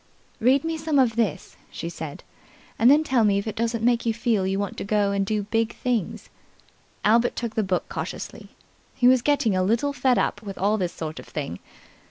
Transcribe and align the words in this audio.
"Read 0.39 0.63
me 0.63 0.77
some 0.79 0.97
of 0.97 1.15
this," 1.15 1.57
she 1.69 1.87
said, 1.87 2.23
"and 2.79 2.89
then 2.89 3.03
tell 3.03 3.23
me 3.23 3.37
if 3.37 3.45
it 3.45 3.55
doesn't 3.55 3.85
make 3.85 4.03
you 4.03 4.15
feel 4.15 4.47
you 4.47 4.57
want 4.57 4.75
to 4.75 5.19
do 5.23 5.43
big 5.43 5.75
things." 5.75 6.31
Albert 7.05 7.35
took 7.35 7.53
the 7.53 7.61
book 7.61 7.87
cautiously. 7.87 8.49
He 8.95 9.07
was 9.07 9.21
getting 9.21 9.55
a 9.55 9.61
little 9.61 9.93
fed 9.93 10.17
up 10.17 10.41
with 10.41 10.57
all 10.57 10.79
this 10.79 10.91
sort 10.91 11.19
of 11.19 11.27
thing. 11.27 11.59